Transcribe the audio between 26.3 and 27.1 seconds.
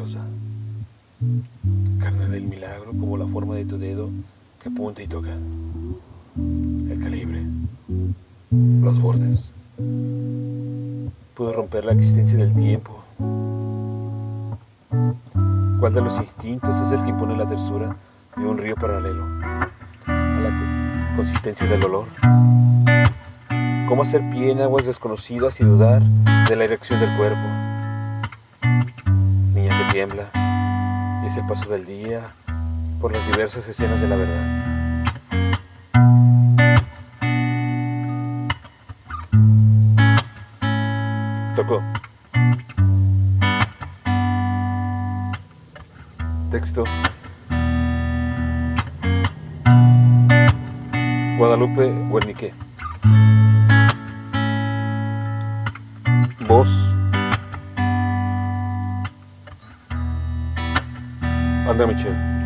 de la erección